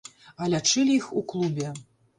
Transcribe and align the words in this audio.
А 0.43 0.47
лячылі 0.55 0.97
іх 1.03 1.13
у 1.23 1.27
клубе. 1.35 1.69